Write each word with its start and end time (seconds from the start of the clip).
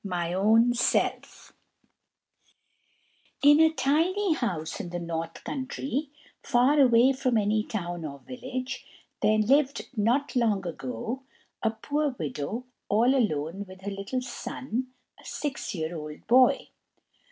My 0.03 0.33
Own 0.33 0.73
Self 0.73 1.53
In 3.43 3.59
a 3.59 3.71
tiny 3.71 4.33
house 4.33 4.79
in 4.79 4.89
the 4.89 4.97
North 4.97 5.43
Countrie, 5.43 6.09
far 6.41 6.79
away 6.79 7.13
from 7.13 7.37
any 7.37 7.63
town 7.63 8.03
or 8.03 8.17
village, 8.17 8.83
there 9.21 9.37
lived 9.37 9.89
not 9.95 10.35
long 10.35 10.65
ago, 10.65 11.21
a 11.61 11.69
poor 11.69 12.15
widow 12.17 12.65
all 12.89 13.13
alone 13.15 13.63
with 13.67 13.81
her 13.81 13.91
little 13.91 14.23
son, 14.23 14.87
a 15.19 15.23
six 15.23 15.75
year 15.75 15.95
old 15.95 16.25
boy. 16.25 16.69